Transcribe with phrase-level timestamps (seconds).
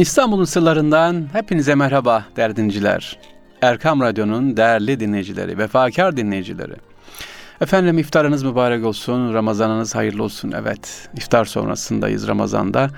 [0.00, 3.18] İstanbul'un sırlarından hepinize merhaba derdinciler.
[3.62, 6.74] Erkam Radyo'nun değerli dinleyicileri, vefakar dinleyicileri.
[7.60, 10.52] Efendim iftarınız mübarek olsun, Ramazanınız hayırlı olsun.
[10.56, 12.90] Evet, iftar sonrasındayız Ramazan'da.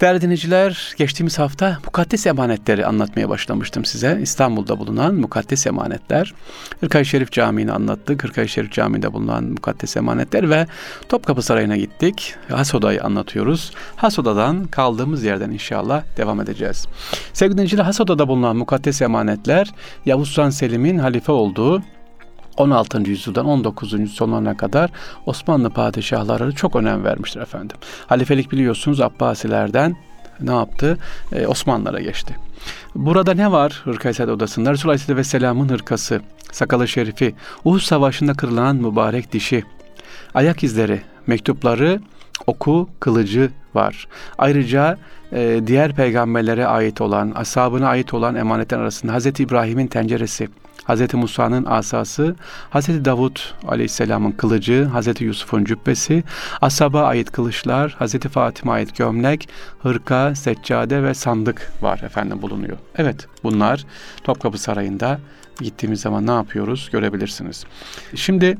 [0.00, 4.18] Değerli dinleyiciler, geçtiğimiz hafta mukaddes emanetleri anlatmaya başlamıştım size.
[4.22, 6.34] İstanbul'da bulunan mukaddes emanetler.
[6.80, 8.20] Kırkay Şerif Camii'ni anlattık.
[8.20, 10.66] Kırkay Şerif Camii'nde bulunan mukaddes emanetler ve
[11.08, 12.34] Topkapı Sarayı'na gittik.
[12.48, 13.72] Hasoda'yı anlatıyoruz.
[13.96, 16.86] Hasoda'dan kaldığımız yerden inşallah devam edeceğiz.
[17.32, 19.70] Sevgili dinleyiciler, Hasoda'da bulunan mukaddes emanetler
[20.06, 21.82] Yavuz Sultan Selim'in halife olduğu
[22.58, 23.10] 16.
[23.10, 23.92] yüzyıldan 19.
[23.92, 24.90] yüzyıl sonlarına kadar
[25.26, 27.76] Osmanlı padişahları çok önem vermiştir efendim.
[28.06, 29.96] Halifelik biliyorsunuz Abbasilerden
[30.40, 30.98] ne yaptı?
[31.32, 32.36] Ee, Osmanlılara geçti.
[32.94, 34.72] Burada ne var Hırkayset odasında?
[34.72, 36.20] Resulullah Aleyhisselatü Vesselam'ın hırkası,
[36.52, 39.64] sakalı şerifi, Uhud Savaşı'nda kırılan mübarek dişi,
[40.34, 42.00] ayak izleri, mektupları,
[42.46, 44.08] oku, kılıcı var.
[44.38, 44.98] Ayrıca
[45.32, 49.26] e, diğer peygamberlere ait olan, ashabına ait olan emanetler arasında Hz.
[49.26, 50.48] İbrahim'in tenceresi,
[50.88, 51.14] Hz.
[51.14, 52.36] Musa'nın asası,
[52.70, 53.04] Hz.
[53.04, 55.20] Davut aleyhisselamın kılıcı, Hz.
[55.20, 56.24] Yusuf'un cübbesi,
[56.60, 58.18] asaba ait kılıçlar, Hz.
[58.18, 59.48] Fatıma ait gömlek,
[59.82, 62.76] hırka, seccade ve sandık var efendim bulunuyor.
[62.96, 63.84] Evet bunlar
[64.24, 65.20] Topkapı Sarayı'nda
[65.60, 67.64] gittiğimiz zaman ne yapıyoruz görebilirsiniz.
[68.14, 68.56] Şimdi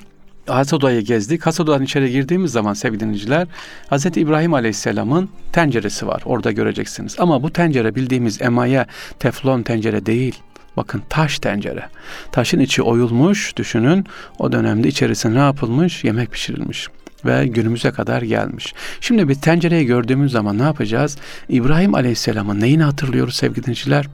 [0.49, 1.47] Hasada'yı gezdik.
[1.47, 3.47] Hasada'dan içeri girdiğimiz zaman sevgili dinleyiciler
[3.91, 4.07] Hz.
[4.07, 6.23] İbrahim Aleyhisselam'ın tenceresi var.
[6.25, 7.17] Orada göreceksiniz.
[7.19, 8.87] Ama bu tencere bildiğimiz emaye
[9.19, 10.35] teflon tencere değil.
[10.77, 11.89] Bakın taş tencere.
[12.33, 14.07] Taşın içi oyulmuş düşünün.
[14.39, 16.05] O dönemde içerisine ne yapılmış?
[16.05, 16.89] Yemek pişirilmiş
[17.25, 18.75] ve günümüze kadar gelmiş.
[19.01, 21.19] Şimdi bir tencereyi gördüğümüz zaman ne yapacağız?
[21.49, 24.07] İbrahim Aleyhisselam'ın neyini hatırlıyoruz sevgili dinleyiciler?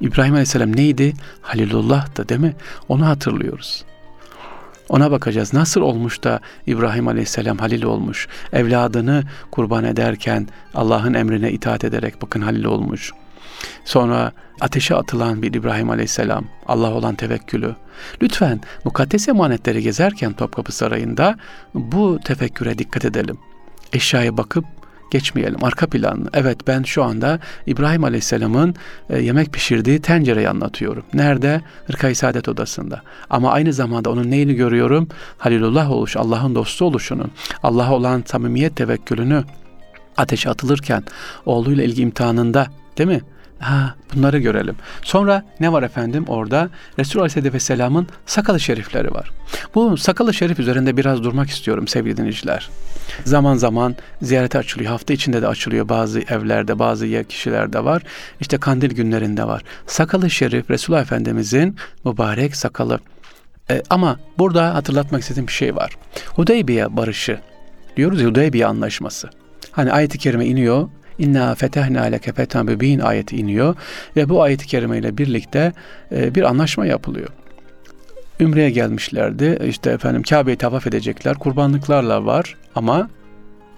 [0.00, 1.12] İbrahim Aleyhisselam neydi?
[1.42, 2.54] Halilullah'tı değil mi?
[2.88, 3.84] Onu hatırlıyoruz.
[4.88, 5.54] Ona bakacağız.
[5.54, 8.28] Nasıl olmuş da İbrahim Aleyhisselam Halil olmuş?
[8.52, 13.12] Evladını kurban ederken Allah'ın emrine itaat ederek bakın Halil olmuş.
[13.84, 17.74] Sonra ateşe atılan bir İbrahim Aleyhisselam, Allah olan tevekkülü.
[18.22, 21.36] Lütfen mukaddes emanetleri gezerken Topkapı Sarayı'nda
[21.74, 23.38] bu tefekküre dikkat edelim.
[23.92, 24.64] Eşyaya bakıp
[25.10, 25.64] geçmeyelim.
[25.64, 26.30] Arka planlı.
[26.34, 28.74] Evet ben şu anda İbrahim Aleyhisselam'ın
[29.10, 31.04] e, yemek pişirdiği tencereyi anlatıyorum.
[31.14, 31.60] Nerede?
[31.86, 33.02] Hırkayı Saadet Odası'nda.
[33.30, 35.08] Ama aynı zamanda onun neyini görüyorum?
[35.38, 37.24] Halilullah oluş, Allah'ın dostu oluşunu,
[37.62, 39.44] Allah'a olan samimiyet tevekkülünü
[40.16, 41.02] ateşe atılırken
[41.46, 42.66] oğluyla ilgi imtihanında
[42.98, 43.20] değil mi?
[43.58, 44.76] Ha, bunları görelim.
[45.02, 46.70] Sonra ne var efendim orada?
[46.98, 49.30] Resulullah Aleyhisselatü Vesselam'ın sakalı şerifleri var.
[49.74, 52.68] Bu sakalı şerif üzerinde biraz durmak istiyorum sevgili dinleyiciler.
[53.24, 54.90] Zaman zaman ziyarete açılıyor.
[54.90, 58.02] Hafta içinde de açılıyor bazı evlerde, bazı kişilerde var.
[58.40, 59.62] İşte kandil günlerinde var.
[59.86, 63.00] Sakalı şerif Resulullah Efendimizin mübarek sakalı.
[63.70, 65.96] E, ama burada hatırlatmak istediğim bir şey var.
[66.34, 67.40] Hudeybiye barışı
[67.96, 69.30] diyoruz ya Hudeybiye anlaşması.
[69.70, 70.88] Hani ayet-i kerime iniyor.
[71.18, 73.74] İnna fetehna leke fethan mübin ayeti iniyor
[74.16, 75.72] ve bu ayet-i kerime ile birlikte
[76.12, 77.28] e, bir anlaşma yapılıyor.
[78.40, 79.58] Ümre'ye gelmişlerdi.
[79.66, 81.34] İşte efendim Kabe'yi tavaf edecekler.
[81.34, 83.08] Kurbanlıklarla var ama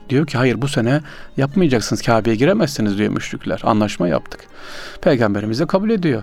[0.08, 1.00] diyor ki hayır bu sene
[1.36, 2.02] yapmayacaksınız.
[2.02, 3.60] Kabe'ye giremezsiniz diyor müşrikler.
[3.64, 4.40] Anlaşma yaptık.
[5.02, 6.22] Peygamberimiz de kabul ediyor.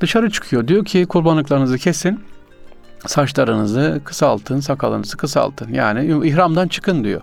[0.00, 0.68] Dışarı çıkıyor.
[0.68, 2.20] Diyor ki kurbanlıklarınızı kesin.
[3.06, 5.72] Saçlarınızı kısaltın, sakalınızı kısaltın.
[5.72, 7.20] Yani ihramdan çıkın diyor.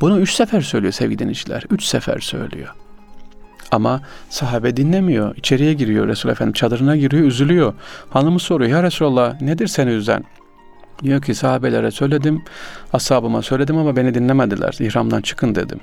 [0.00, 1.64] Bunu üç sefer söylüyor sevgili dinleyiciler.
[1.70, 2.74] Üç sefer söylüyor.
[3.72, 5.36] Ama sahabe dinlemiyor.
[5.36, 7.74] İçeriye giriyor Resul Efendim çadırına giriyor üzülüyor.
[8.10, 10.24] Hanımı soruyor ya Resulallah nedir seni üzen?
[11.02, 12.44] Diyor ki sahabelere söyledim,
[12.92, 14.76] ashabıma söyledim ama beni dinlemediler.
[14.80, 15.80] İhramdan çıkın dedim.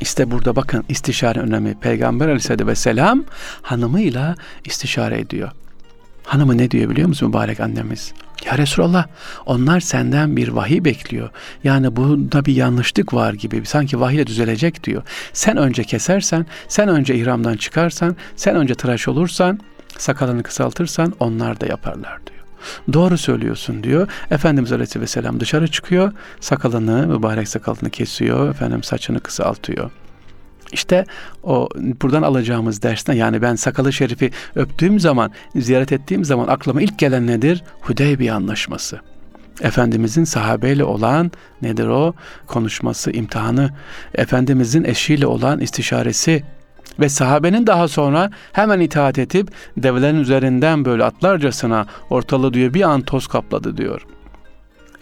[0.00, 1.74] İşte burada bakın istişare önemi.
[1.80, 3.24] Peygamber aleyhisselatü vesselam
[3.62, 5.50] hanımıyla istişare ediyor.
[6.24, 8.12] Hanımı ne diyor biliyor musun mübarek annemiz?
[8.44, 9.06] Ya Resulallah
[9.46, 11.30] onlar senden bir vahiy bekliyor.
[11.64, 13.66] Yani bunda bir yanlışlık var gibi.
[13.66, 15.02] Sanki vahiyle düzelecek diyor.
[15.32, 19.60] Sen önce kesersen, sen önce ihramdan çıkarsan, sen önce tıraş olursan,
[19.98, 22.36] sakalını kısaltırsan onlar da yaparlar diyor.
[22.92, 24.08] Doğru söylüyorsun diyor.
[24.30, 26.12] Efendimiz Aleyhisselam dışarı çıkıyor.
[26.40, 28.50] Sakalını, mübarek sakalını kesiyor.
[28.50, 29.90] Efendim saçını kısaltıyor.
[30.72, 31.04] İşte
[31.42, 31.68] o
[32.02, 37.26] buradan alacağımız dersten yani ben sakalı şerifi öptüğüm zaman, ziyaret ettiğim zaman aklıma ilk gelen
[37.26, 37.62] nedir?
[37.80, 39.00] Hudeybiye anlaşması.
[39.62, 41.30] Efendimizin sahabeyle olan
[41.62, 42.14] nedir o?
[42.46, 43.70] Konuşması, imtihanı,
[44.14, 46.42] Efendimizin eşiyle olan istişaresi
[47.00, 53.00] ve sahabenin daha sonra hemen itaat edip develerin üzerinden böyle atlarcasına ortalığı diyor bir an
[53.02, 54.06] toz kapladı diyor.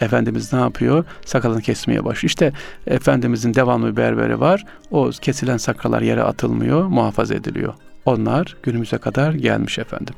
[0.01, 1.05] Efendimiz ne yapıyor?
[1.25, 2.29] Sakalını kesmeye başlıyor.
[2.29, 2.53] İşte
[2.87, 4.65] Efendimizin devamlı bir berberi var.
[4.91, 7.73] O kesilen sakallar yere atılmıyor, muhafaza ediliyor.
[8.05, 10.15] Onlar günümüze kadar gelmiş efendim.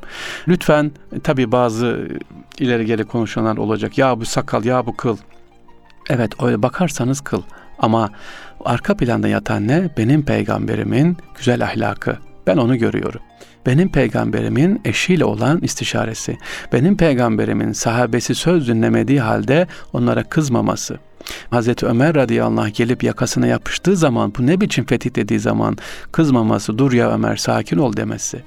[0.48, 0.90] Lütfen
[1.22, 2.08] tabi bazı
[2.58, 3.98] ileri geri konuşanlar olacak.
[3.98, 5.16] Ya bu sakal, ya bu kıl.
[6.10, 7.42] Evet öyle bakarsanız kıl.
[7.78, 8.10] Ama
[8.64, 9.90] Arka planda yatan ne?
[9.98, 12.16] Benim peygamberimin güzel ahlakı.
[12.48, 13.20] Ben onu görüyorum.
[13.66, 16.38] Benim peygamberimin eşiyle olan istişaresi.
[16.72, 20.98] Benim peygamberimin sahabesi söz dinlemediği halde onlara kızmaması.
[21.50, 25.76] Hazreti Ömer radıyallahu anh gelip yakasına yapıştığı zaman bu ne biçim fetih dediği zaman
[26.12, 28.42] kızmaması dur ya Ömer sakin ol demesi.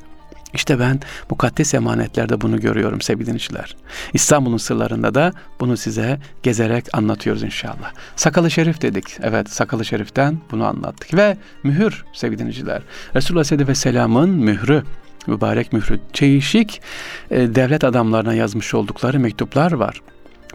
[0.53, 0.99] İşte ben
[1.29, 3.75] mukaddes emanetlerde bunu görüyorum sevgili dinleyiciler.
[4.13, 7.91] İstanbul'un sırlarında da bunu size gezerek anlatıyoruz inşallah.
[8.15, 9.17] Sakalı Şerif dedik.
[9.21, 11.13] Evet Sakalı Şerif'ten bunu anlattık.
[11.13, 12.81] Ve mühür sevgili dinleyiciler.
[13.15, 14.83] Resulullah Aleyhisselatü Vesselam'ın mührü
[15.27, 16.81] mübarek mührü çeşik
[17.31, 20.01] e, devlet adamlarına yazmış oldukları mektuplar var.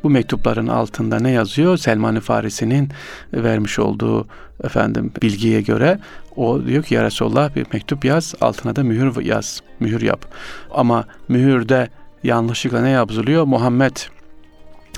[0.03, 1.77] Bu mektupların altında ne yazıyor?
[1.77, 2.89] Selman-ı Farisi'nin
[3.35, 4.27] vermiş olduğu
[4.65, 5.99] efendim bilgiye göre
[6.37, 10.25] o diyor ki ya Resulallah bir mektup yaz, altına da mühür yaz, mühür yap.
[10.71, 11.89] Ama mühürde
[12.23, 13.45] yanlışlıkla ne yazılıyor?
[13.45, 13.97] Muhammed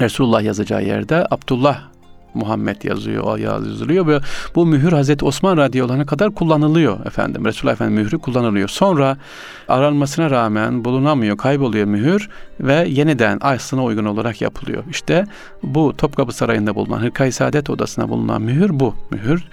[0.00, 1.82] Resulullah yazacağı yerde Abdullah
[2.34, 4.20] Muhammed yazıyor, o yazılıyor ve
[4.54, 7.44] bu mühür Hazreti Osman radıyallahu kadar kullanılıyor efendim.
[7.44, 8.68] Resulullah Efendimiz mührü kullanılıyor.
[8.68, 9.16] Sonra
[9.68, 12.28] aranmasına rağmen bulunamıyor, kayboluyor mühür
[12.60, 14.84] ve yeniden aslına uygun olarak yapılıyor.
[14.90, 15.24] İşte
[15.62, 18.94] bu Topkapı Sarayı'nda bulunan Hırkay Saadet Odası'na bulunan mühür bu.
[19.10, 19.44] Mühür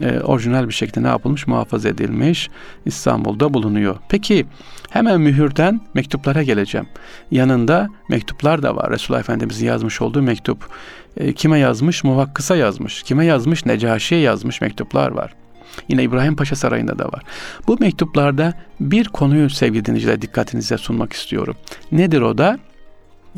[0.00, 1.46] e, orijinal bir şekilde ne yapılmış?
[1.46, 2.50] Muhafaza edilmiş.
[2.84, 3.96] İstanbul'da bulunuyor.
[4.08, 4.46] Peki
[4.90, 6.86] hemen mühürden mektuplara geleceğim.
[7.30, 8.90] Yanında mektuplar da var.
[8.90, 10.68] Resulullah Efendimiz'in yazmış olduğu mektup.
[11.16, 12.04] E, kime yazmış?
[12.04, 13.02] Muvakkısa yazmış.
[13.02, 13.66] Kime yazmış?
[13.66, 15.34] Necaşi'ye yazmış mektuplar var.
[15.88, 17.22] Yine İbrahim Paşa Sarayı'nda da var.
[17.66, 21.56] Bu mektuplarda bir konuyu sevgili dinleyiciler dikkatinize sunmak istiyorum.
[21.92, 22.58] Nedir o da?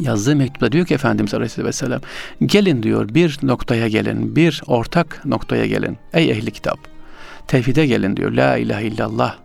[0.00, 2.00] Yazdığı mektupta diyor ki Efendimiz Aleyhisselatü Vesselam
[2.46, 6.78] gelin diyor bir noktaya gelin bir ortak noktaya gelin ey ehli kitap
[7.46, 9.36] tevhide gelin diyor la ilahe illallah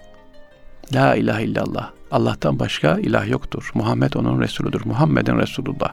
[0.93, 3.71] la ilahe illallah Allah'tan başka ilah yoktur.
[3.73, 4.81] Muhammed onun Resuludur.
[4.85, 5.91] Muhammed'in Resulullah.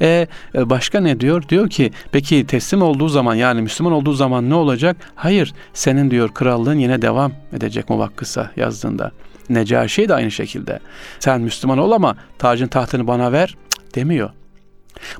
[0.00, 1.48] E, e, başka ne diyor?
[1.48, 4.96] Diyor ki peki teslim olduğu zaman yani Müslüman olduğu zaman ne olacak?
[5.14, 9.10] Hayır senin diyor krallığın yine devam edecek muvakkısa yazdığında.
[9.50, 10.78] Necaşi de aynı şekilde.
[11.18, 13.56] Sen Müslüman ol ama tacın tahtını bana ver
[13.94, 14.30] demiyor.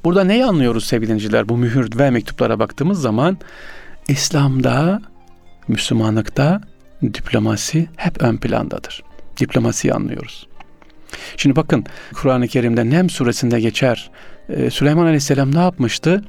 [0.04, 1.48] Burada neyi anlıyoruz sevgili dinleyiciler?
[1.48, 3.38] Bu mühür ve mektuplara baktığımız zaman
[4.08, 5.02] İslam'da,
[5.68, 6.60] Müslümanlıkta
[7.02, 9.02] diplomasi hep ön plandadır
[9.40, 10.46] diplomasiyi anlıyoruz.
[11.36, 11.84] Şimdi bakın
[12.14, 14.10] Kur'an-ı Kerim'de Nem suresinde geçer.
[14.48, 16.24] Ee, Süleyman Aleyhisselam ne yapmıştı?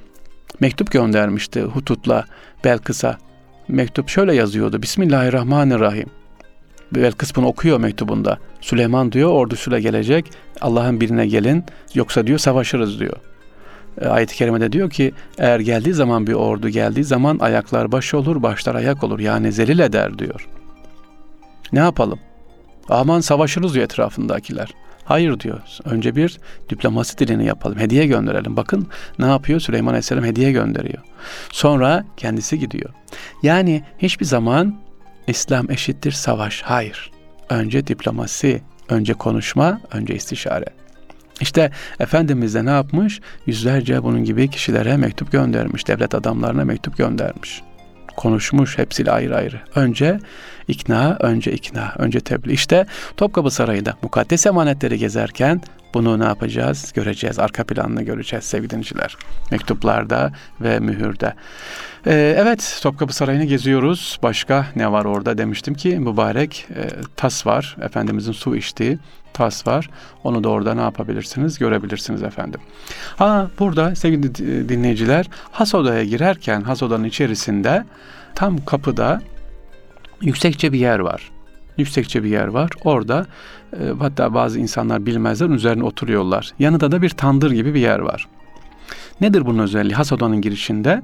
[0.59, 2.25] Mektup göndermişti Hutut'la
[2.63, 3.17] Belkıs'a.
[3.67, 4.81] Mektup şöyle yazıyordu.
[4.81, 6.09] Bismillahirrahmanirrahim.
[6.95, 8.37] Belkıs bunu okuyor mektubunda.
[8.61, 10.25] Süleyman diyor ordusuyla gelecek.
[10.61, 11.63] Allah'ın birine gelin
[11.93, 13.17] yoksa diyor savaşırız diyor.
[14.01, 18.43] E, ayet-i kerimede diyor ki eğer geldiği zaman bir ordu geldiği zaman ayaklar baş olur
[18.43, 20.47] başlar ayak olur yani zelil eder diyor.
[21.73, 22.19] Ne yapalım?
[22.89, 24.73] Aman savaşırız diyor etrafındakiler.
[25.05, 25.59] Hayır diyor.
[25.85, 26.37] Önce bir
[26.69, 27.79] diplomasi dilini yapalım.
[27.79, 28.57] Hediye gönderelim.
[28.57, 28.87] Bakın
[29.19, 29.59] ne yapıyor?
[29.59, 31.03] Süleyman Aleyhisselam hediye gönderiyor.
[31.51, 32.89] Sonra kendisi gidiyor.
[33.43, 34.75] Yani hiçbir zaman
[35.27, 36.61] İslam eşittir savaş.
[36.61, 37.11] Hayır.
[37.49, 40.65] Önce diplomasi, önce konuşma, önce istişare.
[41.41, 43.19] İşte Efendimiz de ne yapmış?
[43.45, 45.87] Yüzlerce bunun gibi kişilere mektup göndermiş.
[45.87, 47.61] Devlet adamlarına mektup göndermiş
[48.15, 49.61] konuşmuş hepsiyle ayrı ayrı.
[49.75, 50.19] Önce
[50.67, 52.53] ikna, önce ikna, önce tebliğ.
[52.53, 52.85] İşte
[53.17, 55.61] Topkapı Sarayı'nda mukaddes emanetleri gezerken
[55.93, 56.91] bunu ne yapacağız?
[56.93, 57.39] Göreceğiz.
[57.39, 59.17] Arka planını göreceğiz sevgili dinleyiciler.
[59.51, 60.31] Mektuplarda
[60.61, 61.33] ve mühürde.
[62.07, 64.19] Ee, evet Topkapı Sarayı'nı geziyoruz.
[64.23, 67.77] Başka ne var orada demiştim ki mübarek e, tas var.
[67.81, 68.97] Efendimizin su içtiği
[69.33, 69.89] tas var.
[70.23, 71.59] Onu da orada ne yapabilirsiniz?
[71.59, 72.59] Görebilirsiniz efendim.
[73.15, 74.35] Ha burada sevgili
[74.69, 77.85] dinleyiciler has odaya girerken has odanın içerisinde
[78.35, 79.21] tam kapıda
[80.21, 81.31] yüksekçe bir yer var.
[81.77, 82.69] Yüksekçe bir yer var.
[82.83, 83.25] Orada
[83.73, 86.51] e, hatta bazı insanlar bilmezler üzerine oturuyorlar.
[86.59, 88.27] Yanında da bir tandır gibi bir yer var.
[89.21, 89.95] Nedir bunun özelliği?
[89.95, 91.01] Has odanın girişinde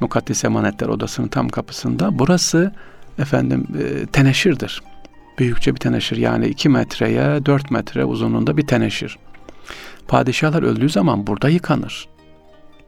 [0.00, 2.72] Mukaddes Emanetler Odası'nın tam kapısında burası
[3.18, 4.82] efendim e, teneşirdir.
[5.42, 9.18] Büyükçe bir teneşir yani 2 metreye 4 metre uzunluğunda bir teneşir.
[10.08, 12.08] Padişahlar öldüğü zaman burada yıkanır.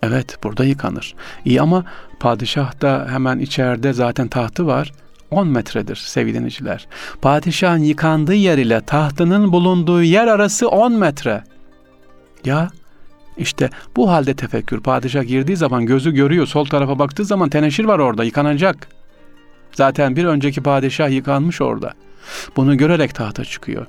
[0.03, 1.15] Evet burada yıkanır.
[1.45, 1.85] İyi ama
[2.21, 4.93] padişah da hemen içeride zaten tahtı var.
[5.31, 6.87] 10 metredir sevgili dinleyiciler.
[7.23, 11.45] Padişahın yıkandığı yer ile tahtının bulunduğu yer arası 10 metre.
[12.45, 12.71] Ya
[13.37, 14.81] işte bu halde tefekkür.
[14.81, 16.47] Padişah girdiği zaman gözü görüyor.
[16.47, 18.89] Sol tarafa baktığı zaman teneşir var orada yıkanacak.
[19.73, 21.95] Zaten bir önceki padişah yıkanmış orada.
[22.57, 23.87] Bunu görerek tahta çıkıyor.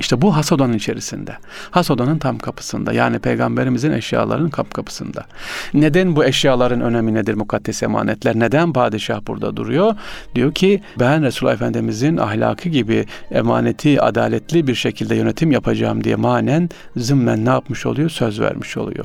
[0.00, 1.36] İşte bu has içerisinde.
[1.70, 2.92] Has odanın tam kapısında.
[2.92, 5.24] Yani peygamberimizin eşyalarının kap kapısında.
[5.74, 8.38] Neden bu eşyaların önemi nedir mukaddes emanetler?
[8.38, 9.94] Neden padişah burada duruyor?
[10.34, 16.68] Diyor ki ben Resulullah Efendimizin ahlakı gibi emaneti adaletli bir şekilde yönetim yapacağım diye manen
[16.96, 18.10] zımmen ne yapmış oluyor?
[18.10, 19.04] Söz vermiş oluyor.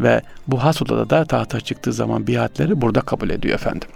[0.00, 3.88] Ve bu has odada da tahta çıktığı zaman biatleri burada kabul ediyor efendim.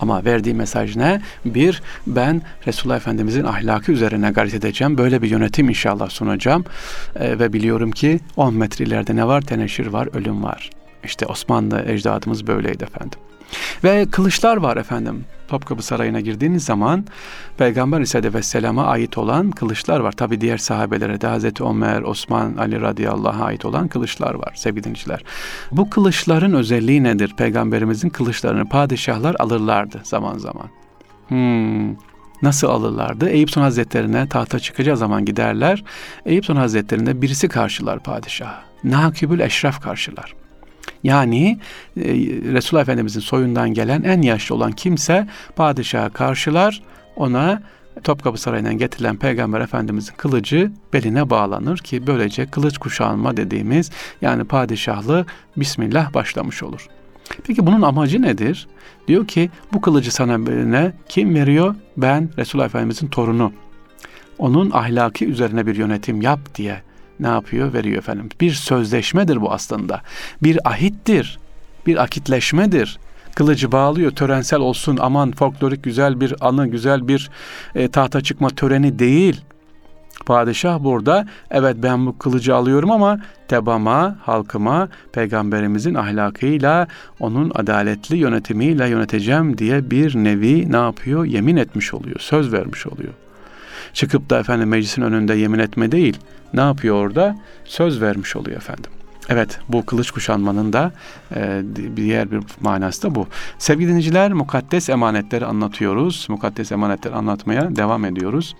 [0.00, 1.20] Ama verdiği mesaj ne?
[1.44, 4.98] Bir, ben Resulullah Efendimizin ahlakı üzerine gayret edeceğim.
[4.98, 6.64] Böyle bir yönetim inşallah sunacağım.
[7.16, 9.40] E, ve biliyorum ki 10 metre ileride ne var?
[9.40, 10.70] Teneşir var, ölüm var.
[11.04, 13.18] İşte Osmanlı ecdadımız böyleydi efendim.
[13.84, 15.24] Ve kılıçlar var efendim.
[15.48, 17.04] Topkapı Sarayı'na girdiğiniz zaman
[17.58, 20.12] Peygamber Aleyhisselam'a ait olan kılıçlar var.
[20.12, 25.24] Tabi diğer sahabelere de Hazreti Ömer, Osman, Ali radıyallahu ait olan kılıçlar var sevgili dinleyiciler.
[25.72, 27.34] Bu kılıçların özelliği nedir?
[27.36, 30.68] Peygamberimizin kılıçlarını padişahlar alırlardı zaman zaman.
[31.28, 31.96] Hmm,
[32.42, 33.28] nasıl alırlardı?
[33.28, 35.84] Eyüp Sultan Hazretlerine tahta çıkacağı zaman giderler.
[36.26, 38.60] Eyüp Sultan Hazretlerinde birisi karşılar padişahı.
[38.84, 40.34] Nakibül Eşraf karşılar.
[41.04, 41.58] Yani
[41.96, 42.02] e,
[42.52, 45.26] Resulullah Efendimizin soyundan gelen en yaşlı olan kimse
[45.56, 46.82] padişaha karşılar,
[47.16, 47.62] ona
[48.04, 53.90] Topkapı Sarayı'ndan getirilen Peygamber Efendimizin kılıcı beline bağlanır ki böylece kılıç kuşanma dediğimiz
[54.22, 55.26] yani padişahlı
[55.56, 56.88] Bismillah başlamış olur.
[57.46, 58.68] Peki bunun amacı nedir?
[59.08, 61.74] Diyor ki bu kılıcı sana beline kim veriyor?
[61.96, 63.52] Ben Resulullah Efendimizin torunu.
[64.38, 66.82] Onun ahlaki üzerine bir yönetim yap diye
[67.20, 67.72] ne yapıyor?
[67.72, 68.28] Veriyor efendim.
[68.40, 70.00] Bir sözleşmedir bu aslında.
[70.42, 71.38] Bir ahittir.
[71.86, 72.98] Bir akitleşmedir.
[73.34, 77.30] Kılıcı bağlıyor, törensel olsun, aman folklorik güzel bir anı, güzel bir
[77.74, 79.40] e, tahta çıkma töreni değil.
[80.26, 86.86] Padişah burada evet ben bu kılıcı alıyorum ama tebama, halkıma, peygamberimizin ahlakıyla,
[87.20, 91.24] onun adaletli yönetimiyle yöneteceğim diye bir nevi ne yapıyor?
[91.24, 93.12] Yemin etmiş oluyor, söz vermiş oluyor.
[93.92, 96.18] Çıkıp da efendim meclisin önünde yemin etme değil.
[96.54, 97.36] Ne yapıyor orada?
[97.64, 98.90] Söz vermiş oluyor efendim.
[99.28, 100.92] Evet bu kılıç kuşanmanın da
[101.36, 101.62] e,
[101.96, 103.26] diğer bir manası da bu.
[103.58, 106.26] Sevgili dinleyiciler mukaddes emanetleri anlatıyoruz.
[106.28, 108.54] Mukaddes emanetleri anlatmaya devam ediyoruz.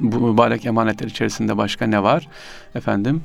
[0.00, 2.28] Bu mübarek emanetler içerisinde başka ne var?
[2.74, 3.22] Efendim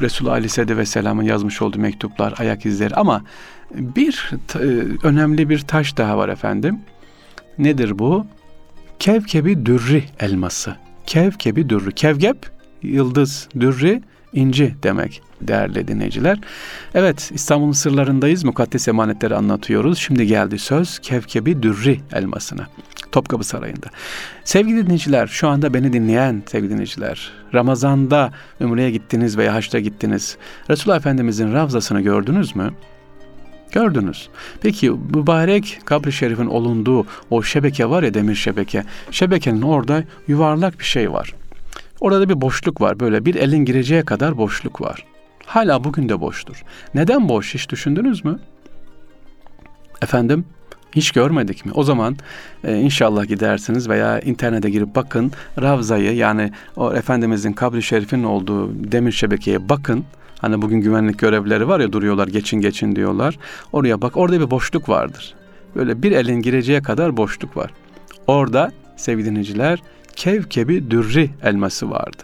[0.00, 3.22] Resulullah Aleyhisselatü Vesselam'ın yazmış olduğu mektuplar, ayak izleri ama
[3.70, 4.58] bir e,
[5.06, 6.80] önemli bir taş daha var efendim.
[7.58, 8.26] Nedir bu?
[8.98, 10.76] Kevkebi dürri elması.
[11.06, 11.92] Kevkebi dürri.
[11.92, 12.36] Kevgep
[12.82, 14.02] yıldız, dürri
[14.32, 16.38] inci demek değerli dinleyiciler.
[16.94, 18.44] Evet İstanbul'un sırlarındayız.
[18.44, 19.98] Mukaddes emanetleri anlatıyoruz.
[19.98, 22.66] Şimdi geldi söz Kevkebi Dürri elmasına.
[23.12, 23.86] Topkapı Sarayı'nda.
[24.44, 30.36] Sevgili dinleyiciler, şu anda beni dinleyen sevgili dinleyiciler, Ramazan'da Ümre'ye gittiniz veya Haç'ta gittiniz.
[30.70, 32.70] Resulullah Efendimizin ravzasını gördünüz mü?
[33.72, 34.28] Gördünüz.
[34.60, 38.84] Peki mübarek kabri şerifin olunduğu o şebeke var ya demir şebeke.
[39.10, 41.34] Şebekenin orada yuvarlak bir şey var.
[42.00, 43.00] Orada da bir boşluk var.
[43.00, 45.04] Böyle bir elin gireceği kadar boşluk var.
[45.46, 46.64] Hala bugün de boştur.
[46.94, 48.38] Neden boş hiç düşündünüz mü?
[50.02, 50.44] Efendim
[50.96, 51.72] hiç görmedik mi?
[51.74, 52.16] O zaman
[52.64, 55.32] e, inşallah gidersiniz veya internete girip bakın
[55.62, 60.04] Ravza'yı yani o Efendimizin kabri şerifinin olduğu demir şebekeye bakın.
[60.38, 63.38] Hani bugün güvenlik görevlileri var ya duruyorlar geçin geçin diyorlar.
[63.72, 65.34] Oraya bak orada bir boşluk vardır.
[65.76, 67.70] Böyle bir elin gireceği kadar boşluk var.
[68.26, 69.82] Orada sevgili dinleyiciler
[70.16, 72.22] kevkebi dürri elması vardı.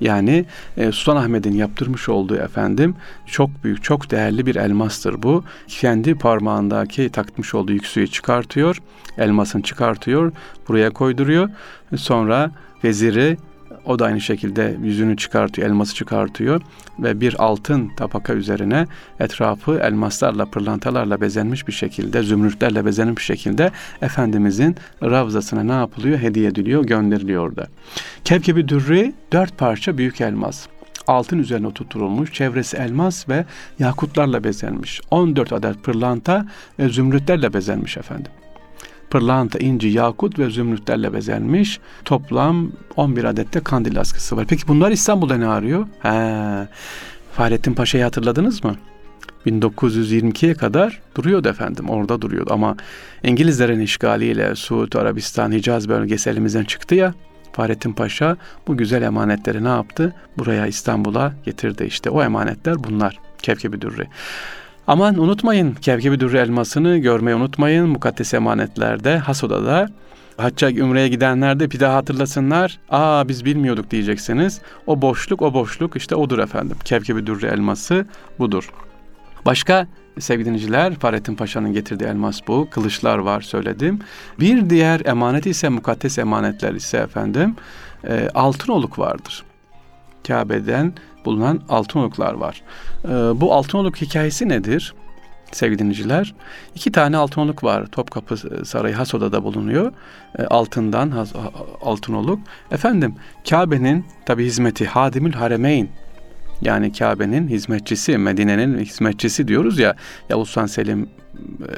[0.00, 0.44] Yani
[0.76, 2.94] e, Sultan Ahmet'in yaptırmış olduğu efendim
[3.26, 5.44] çok büyük, çok değerli bir elmastır bu.
[5.68, 8.82] Kendi parmağındaki takmış olduğu yüksüğü çıkartıyor,
[9.18, 10.32] elmasını çıkartıyor,
[10.68, 11.50] buraya koyduruyor.
[11.96, 12.50] Sonra
[12.84, 13.36] veziri
[13.84, 16.60] o da aynı şekilde yüzünü çıkartıyor, elması çıkartıyor
[16.98, 18.86] ve bir altın tabaka üzerine
[19.20, 23.70] etrafı elmaslarla, pırlantalarla bezenmiş bir şekilde, zümrütlerle bezenmiş bir şekilde
[24.02, 26.18] Efendimizin ravzasına ne yapılıyor?
[26.18, 27.66] Hediye ediliyor, gönderiliyor da.
[28.24, 30.66] Kevkebi dürri dört parça büyük elmas
[31.06, 33.44] altın üzerine oturtulmuş, çevresi elmas ve
[33.78, 35.00] yakutlarla bezenmiş.
[35.10, 36.46] 14 adet pırlanta
[36.78, 38.32] ve zümrütlerle bezenmiş efendim
[39.12, 41.80] pırlanta, inci, yakut ve zümrütlerle bezenmiş.
[42.04, 44.46] Toplam 11 adette kandil askısı var.
[44.48, 45.86] Peki bunlar İstanbul'da ne arıyor?
[46.02, 46.68] He,
[47.32, 48.76] Fahrettin Paşa'yı hatırladınız mı?
[49.46, 51.90] 1922'ye kadar duruyordu efendim.
[51.90, 52.76] Orada duruyordu ama
[53.22, 57.14] İngilizlerin işgaliyle Suudi Arabistan, Hicaz bölgesi elimizden çıktı ya.
[57.52, 60.14] Fahrettin Paşa bu güzel emanetleri ne yaptı?
[60.38, 62.10] Buraya İstanbul'a getirdi işte.
[62.10, 63.18] O emanetler bunlar.
[63.42, 64.08] Kevkebi Dürri.
[64.92, 67.88] Aman unutmayın Kevkebi Dürre elmasını görmeyi unutmayın.
[67.88, 69.88] Mukaddes emanetlerde, Hasoda'da.
[70.36, 72.78] Hacca Ümre'ye gidenler de bir daha hatırlasınlar.
[72.90, 74.60] Aa biz bilmiyorduk diyeceksiniz.
[74.86, 76.76] O boşluk, o boşluk işte odur efendim.
[76.84, 78.06] Kevkebi Dürre elması
[78.38, 78.70] budur.
[79.46, 79.86] Başka
[80.18, 82.68] sevgili dinleyiciler Fahrettin Paşa'nın getirdiği elmas bu.
[82.70, 83.98] Kılıçlar var söyledim.
[84.40, 87.56] Bir diğer emanet ise mukaddes emanetler ise efendim
[88.08, 89.44] e, altın oluk vardır.
[90.26, 90.92] Kabe'den
[91.24, 92.62] bulunan altın oluklar var.
[93.04, 93.08] E,
[93.40, 94.94] bu altın oluk hikayesi nedir?
[95.52, 96.34] Sevgili dinleyiciler,
[96.74, 97.86] iki tane altın oluk var.
[97.86, 98.36] Topkapı
[98.66, 99.92] Sarayı Hasoda'da bulunuyor.
[100.38, 101.32] E, altından has,
[101.82, 102.40] altın oluk.
[102.70, 103.14] Efendim
[103.50, 105.88] Kabe'nin tabi hizmeti Hadimül Haremeyn
[106.62, 109.94] Yani Kabe'nin hizmetçisi, Medine'nin hizmetçisi diyoruz ya.
[110.28, 111.08] Yavuz Sultan Selim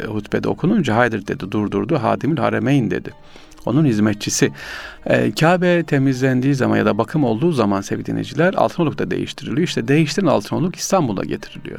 [0.02, 1.98] e, hutbede okununca haydır dedi, durdurdu.
[2.02, 3.10] Hadimül Haremeyn dedi.
[3.66, 4.52] Onun hizmetçisi.
[5.06, 9.68] E, Kabe temizlendiği zaman ya da bakım olduğu zaman sevgili dinleyiciler Altınoluk da değiştiriliyor.
[9.68, 11.78] İşte değiştiren Altınoluk İstanbul'a getiriliyor.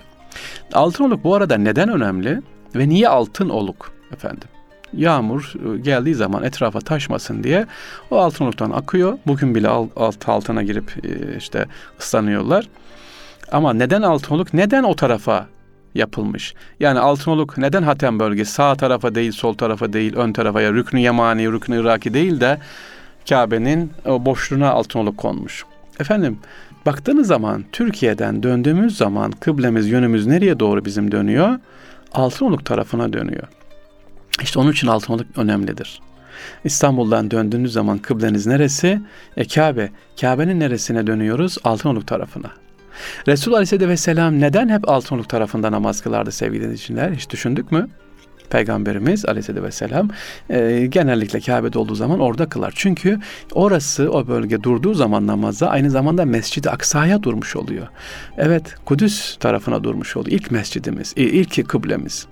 [0.73, 2.41] Altınoluk bu arada neden önemli
[2.75, 4.49] ve niye altın oluk efendim?
[4.93, 7.65] Yağmur e, geldiği zaman etrafa taşmasın diye
[8.11, 9.17] o altınoluktan akıyor.
[9.27, 11.65] Bugün bile alt altına girip e, işte
[11.99, 12.67] ıslanıyorlar.
[13.51, 14.53] Ama neden altınoluk?
[14.53, 15.47] Neden o tarafa
[15.95, 16.53] yapılmış.
[16.79, 20.99] Yani Altınoluk neden Hatem bölgesi sağ tarafa değil, sol tarafa değil, ön tarafa ya Rüknü
[20.99, 22.59] Yemani, Rüknü Iraki değil de
[23.29, 25.65] Kabe'nin boşluğuna Altınoluk konmuş.
[25.99, 26.37] Efendim
[26.85, 31.59] baktığınız zaman Türkiye'den döndüğümüz zaman kıblemiz, yönümüz nereye doğru bizim dönüyor?
[32.13, 33.47] Altınoluk tarafına dönüyor.
[34.41, 36.01] İşte onun için Altınoluk önemlidir.
[36.63, 39.01] İstanbul'dan döndüğünüz zaman kıbleniz neresi?
[39.37, 39.89] E Kabe.
[40.21, 41.57] Kabe'nin neresine dönüyoruz?
[41.63, 42.64] Altınoluk tarafına.
[43.27, 47.11] Resul Aleyhisselatü Vesselam neden hep Altınoluk tarafında namaz kılardı sevgili dinleyiciler?
[47.11, 47.89] Hiç düşündük mü?
[48.49, 50.09] Peygamberimiz Aleyhisselatü Vesselam
[50.49, 52.73] e, genellikle Kabe'de olduğu zaman orada kılar.
[52.75, 53.19] Çünkü
[53.51, 57.87] orası o bölge durduğu zaman namazda aynı zamanda Mescid-i Aksa'ya durmuş oluyor.
[58.37, 60.39] Evet Kudüs tarafına durmuş oluyor.
[60.39, 62.27] İlk mescidimiz, ilk kıblemiz.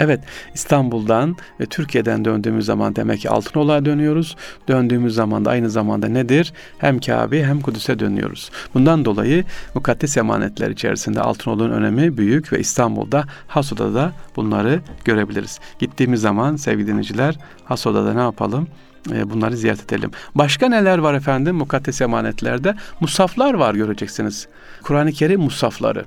[0.00, 0.20] Evet
[0.54, 4.36] İstanbul'dan ve Türkiye'den döndüğümüz zaman demek ki Altınoluk'a dönüyoruz.
[4.68, 6.52] Döndüğümüz zaman da aynı zamanda nedir?
[6.78, 8.50] Hem Kabe hem Kudüs'e dönüyoruz.
[8.74, 15.60] Bundan dolayı mukaddes emanetler içerisinde Altınoluk'un önemi büyük ve İstanbul'da Hasuda'da da bunları görebiliriz.
[15.78, 18.68] Gittiğimiz zaman sevgili dinleyiciler Hasuda'da ne yapalım?
[19.12, 20.10] E, bunları ziyaret edelim.
[20.34, 22.74] Başka neler var efendim mukaddes emanetlerde?
[23.00, 24.48] Musaflar var göreceksiniz.
[24.82, 26.04] Kur'an-ı Kerim musafları.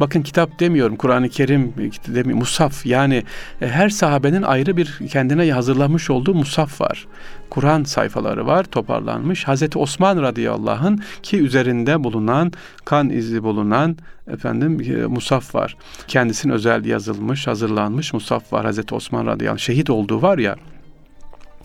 [0.00, 1.74] Bakın kitap demiyorum, Kur'an-ı Kerim
[2.06, 3.24] demiyorum, musaf yani
[3.60, 7.06] e, her sahabenin ayrı bir kendine hazırlamış olduğu musaf var.
[7.50, 9.44] Kur'an sayfaları var toparlanmış.
[9.44, 12.52] Hazreti Osman radıyallahu anh ki üzerinde bulunan
[12.84, 13.96] kan izi bulunan
[14.30, 15.76] efendim e, musaf var.
[16.08, 18.64] Kendisinin özel yazılmış, hazırlanmış musaf var.
[18.64, 20.56] Hazreti Osman radıyallahu şehit olduğu var ya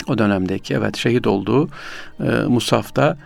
[0.07, 1.69] o dönemdeki evet şehit olduğu
[2.19, 3.17] e, musafta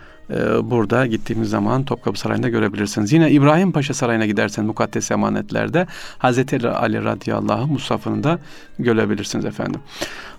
[0.64, 3.14] burada gittiğimiz zaman Topkapı Sarayı'nda görebilirsiniz.
[3.14, 8.40] Yine İbrahim Paşa Sarayı'na gidersen mukaddes emanetlerde Hazreti Ali radıyallahu anh Mustafa'nı da
[8.80, 9.82] görebilirsiniz efendim.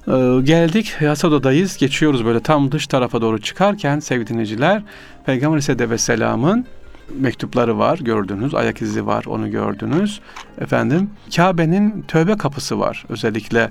[0.09, 1.77] Ee, geldik Yasada'dayız.
[1.77, 4.83] Geçiyoruz böyle tam dış tarafa doğru çıkarken sevgili dinleyiciler
[5.27, 6.67] Peygamber Aleyhisselatü Vesselam'ın
[7.15, 8.55] mektupları var gördünüz.
[8.55, 10.21] Ayak izi var onu gördünüz.
[10.61, 13.05] Efendim Kabe'nin tövbe kapısı var.
[13.09, 13.71] Özellikle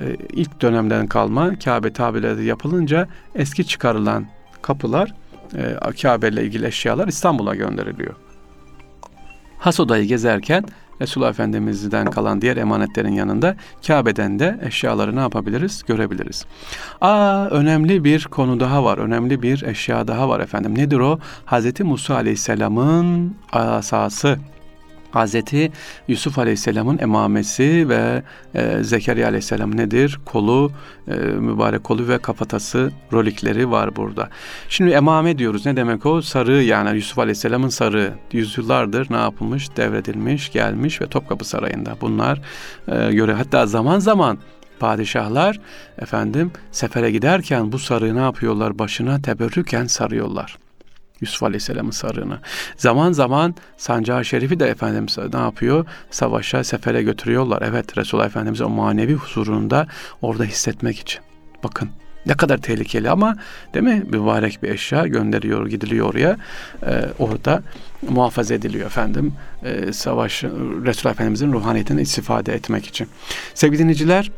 [0.00, 4.26] e, ilk dönemden kalma Kabe tabileri yapılınca eski çıkarılan
[4.62, 5.14] kapılar
[5.54, 8.14] e, Kabe ile ilgili eşyalar İstanbul'a gönderiliyor.
[9.58, 10.64] Hasoda'yı gezerken
[11.00, 13.56] Resulullah Efendimiz'den kalan diğer emanetlerin yanında
[13.86, 15.82] Kabe'den de eşyaları ne yapabiliriz?
[15.86, 16.44] Görebiliriz.
[17.00, 18.98] Aa önemli bir konu daha var.
[18.98, 20.78] Önemli bir eşya daha var efendim.
[20.78, 21.18] Nedir o?
[21.44, 24.38] Hazreti Musa Aleyhisselam'ın asası.
[25.10, 25.72] Hazreti
[26.08, 28.22] Yusuf Aleyhisselam'ın emamesi ve
[28.54, 30.18] e, Zekeriya Aleyhisselam nedir?
[30.24, 30.72] Kolu,
[31.08, 34.28] e, mübarek kolu ve kafatası rolikleri var burada.
[34.68, 35.66] Şimdi emame diyoruz.
[35.66, 36.22] Ne demek o?
[36.22, 38.12] Sarığı yani Yusuf Aleyhisselam'ın sarığı.
[38.32, 39.76] Yüzyıllardır ne yapılmış?
[39.76, 41.96] Devredilmiş, gelmiş ve Topkapı Sarayı'nda.
[42.00, 42.40] Bunlar
[42.88, 44.38] e, göre hatta zaman zaman
[44.78, 45.60] padişahlar
[45.98, 48.78] efendim sefere giderken bu sarığı ne yapıyorlar?
[48.78, 50.58] Başına teberrüken sarıyorlar.
[51.20, 52.38] Yusuf Aleyhisselam'ın sarığını.
[52.76, 55.86] Zaman zaman sancağı şerifi de Efendimiz ne yapıyor?
[56.10, 57.62] Savaşa, sefere götürüyorlar.
[57.62, 59.86] Evet Resulullah Efendimiz o manevi huzurunda
[60.22, 61.20] orada hissetmek için.
[61.64, 61.90] Bakın
[62.26, 63.36] ne kadar tehlikeli ama
[63.74, 64.02] değil mi?
[64.10, 66.36] Mübarek bir eşya gönderiyor, gidiliyor oraya.
[66.86, 67.62] Ee, orada
[68.08, 69.32] muhafaza ediliyor efendim.
[69.64, 73.08] Ee, savaş, Resulullah Efendimizin ruhaniyetinden istifade etmek için.
[73.54, 74.30] Sevgili dinleyiciler,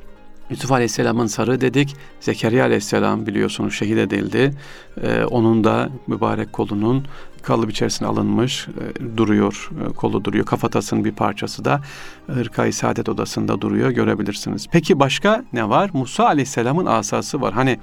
[0.50, 1.96] Yusuf Aleyhisselam'ın sarı dedik.
[2.20, 4.54] Zekeriya Aleyhisselam biliyorsunuz şehit edildi.
[5.02, 7.04] Ee, onun da mübarek kolunun
[7.42, 9.70] kalıp içerisine alınmış e, duruyor.
[9.90, 10.46] E, kolu duruyor.
[10.46, 11.80] Kafatasının bir parçası da
[12.26, 13.90] Hırkayı Saadet Odası'nda duruyor.
[13.90, 14.66] Görebilirsiniz.
[14.72, 15.90] Peki başka ne var?
[15.92, 17.54] Musa Aleyhisselam'ın asası var.
[17.54, 17.78] Hani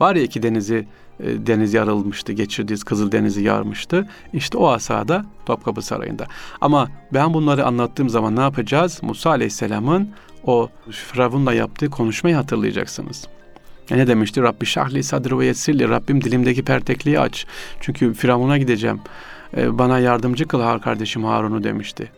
[0.00, 0.86] var ya iki denizi
[1.20, 4.08] e, deniz yarılmıştı, geçirdiğiniz Kızıl Denizi yarmıştı.
[4.32, 6.26] İşte o asada Topkapı Sarayı'nda.
[6.60, 8.98] Ama ben bunları anlattığım zaman ne yapacağız?
[9.02, 10.08] Musa Aleyhisselam'ın
[10.46, 13.26] o Firavun'la yaptığı konuşmayı hatırlayacaksınız.
[13.90, 14.42] E ne demişti?
[14.42, 15.88] Rabbi şahli sadri ve yessirli.
[15.88, 17.46] Rabbim dilimdeki pertekliği aç.
[17.80, 19.00] Çünkü Firavun'a gideceğim.
[19.56, 22.10] E, bana yardımcı kıl har kardeşim Harun'u demişti.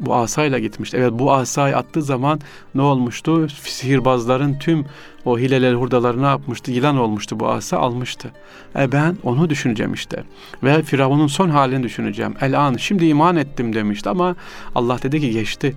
[0.00, 0.96] Bu asayla gitmişti.
[0.96, 2.40] Evet bu asayı attığı zaman
[2.74, 3.48] ne olmuştu?
[3.48, 4.86] Sihirbazların tüm
[5.24, 6.72] o hileler hurdaları ne yapmıştı?
[6.72, 8.30] Yılan olmuştu bu asa almıştı.
[8.78, 10.24] E ben onu düşüneceğim işte.
[10.62, 12.34] Ve Firavun'un son halini düşüneceğim.
[12.40, 14.36] El an şimdi iman ettim demişti ama
[14.74, 15.76] Allah dedi ki geçti.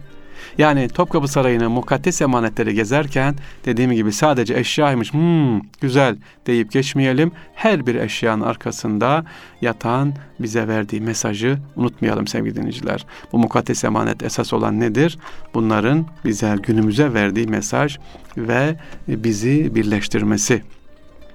[0.57, 7.31] Yani Topkapı Sarayı'nın mukaddes emanetleri gezerken dediğim gibi sadece eşyaymış hmm, güzel deyip geçmeyelim.
[7.55, 9.25] Her bir eşyanın arkasında
[9.61, 13.05] yatan bize verdiği mesajı unutmayalım sevgili dinleyiciler.
[13.31, 15.17] Bu mukaddes emanet esas olan nedir?
[15.53, 17.97] Bunların bize günümüze verdiği mesaj
[18.37, 18.75] ve
[19.07, 20.61] bizi birleştirmesi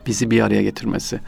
[0.07, 1.21] bizi bir araya getirmesi.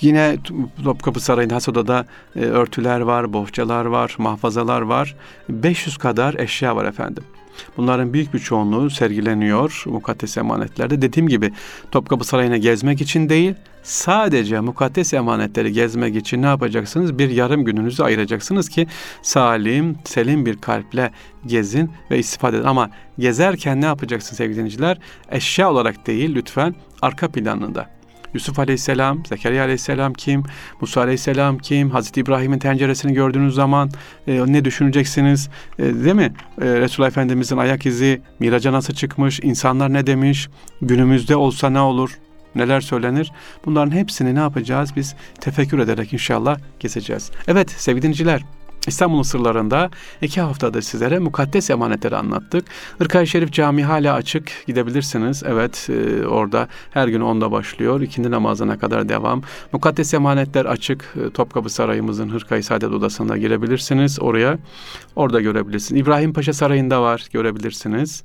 [0.00, 0.36] Yine
[0.84, 5.16] Topkapı Sarayı'nda Hasoda'da e, örtüler var, bohçalar var, mahfazalar var.
[5.48, 7.24] 500 kadar eşya var efendim.
[7.76, 11.02] Bunların büyük bir çoğunluğu sergileniyor mukaddes emanetlerde.
[11.02, 11.52] Dediğim gibi
[11.90, 17.18] Topkapı Sarayı'na gezmek için değil, sadece mukaddes emanetleri gezmek için ne yapacaksınız?
[17.18, 18.86] Bir yarım gününüzü ayıracaksınız ki
[19.22, 21.10] salim, selim bir kalple
[21.46, 22.66] gezin ve istifade edin.
[22.66, 24.98] Ama gezerken ne yapacaksın sevgili dinleyiciler?
[25.30, 28.01] Eşya olarak değil lütfen arka planında
[28.34, 30.42] Yusuf Aleyhisselam, Zekeriya Aleyhisselam kim,
[30.80, 33.90] Musa Aleyhisselam kim, Hazreti İbrahim'in tenceresini gördüğünüz zaman
[34.26, 35.48] e, ne düşüneceksiniz?
[35.78, 36.32] E, değil mi?
[36.60, 40.48] E, Resulullah Efendimizin ayak izi, miraca nasıl çıkmış, insanlar ne demiş,
[40.82, 42.18] günümüzde olsa ne olur?
[42.54, 43.32] neler söylenir?
[43.66, 44.90] Bunların hepsini ne yapacağız?
[44.96, 47.30] Biz tefekkür ederek inşallah gezeceğiz.
[47.48, 48.42] Evet sevgili dinleyiciler,
[48.86, 49.90] İstanbul'un sırlarında
[50.22, 52.64] iki haftada sizlere mukaddes emanetleri anlattık.
[53.00, 55.42] Irkay Şerif Camii hala açık gidebilirsiniz.
[55.46, 58.00] Evet e, orada her gün onda başlıyor.
[58.00, 59.42] İkindi namazına kadar devam.
[59.72, 61.14] Mukaddes emanetler açık.
[61.26, 64.58] E, Topkapı Sarayımızın Hırkayı Saadet Odası'nda girebilirsiniz oraya.
[65.16, 66.00] Orada görebilirsiniz.
[66.00, 68.24] İbrahim Paşa Sarayı'nda var görebilirsiniz.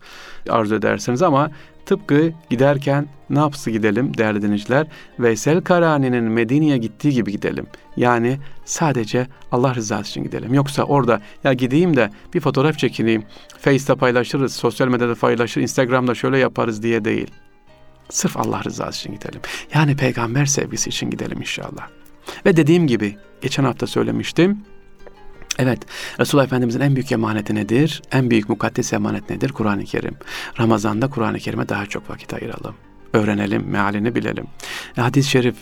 [0.49, 1.51] Arzu edersiniz ama
[1.87, 4.87] Tıpkı giderken ne yapsı gidelim değerli dinleyiciler?
[5.19, 7.67] Veysel Karani'nin Medine'ye gittiği gibi gidelim.
[7.97, 10.53] Yani sadece Allah rızası için gidelim.
[10.53, 13.23] Yoksa orada ya gideyim de bir fotoğraf çekineyim.
[13.59, 17.31] Face'te paylaşırız, sosyal medyada paylaşır, Instagram'da şöyle yaparız diye değil.
[18.09, 19.41] Sırf Allah rızası için gidelim.
[19.73, 21.87] Yani peygamber sevgisi için gidelim inşallah.
[22.45, 24.57] Ve dediğim gibi geçen hafta söylemiştim.
[25.57, 25.79] Evet,
[26.19, 28.01] Resulullah Efendimizin en büyük emaneti nedir?
[28.11, 29.51] En büyük mukaddes emanet nedir?
[29.51, 30.15] Kur'an-ı Kerim.
[30.59, 32.75] Ramazan'da Kur'an-ı Kerim'e daha çok vakit ayıralım.
[33.13, 34.45] Öğrenelim, mealini bilelim.
[34.97, 35.55] E, hadis-i şerif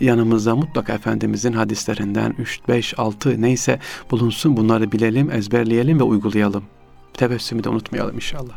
[0.00, 3.78] yanımızda mutlaka Efendimizin hadislerinden 3, 5, 6 neyse
[4.10, 6.64] bulunsun bunları bilelim, ezberleyelim ve uygulayalım.
[7.14, 8.54] Tebessümü de unutmayalım inşallah.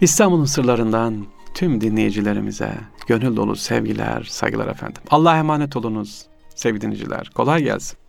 [0.00, 2.72] İstanbul'un sırlarından tüm dinleyicilerimize
[3.06, 5.02] gönül dolu sevgiler, saygılar efendim.
[5.10, 7.30] Allah'a emanet olunuz sevgili dinleyiciler.
[7.34, 8.03] Kolay gelsin.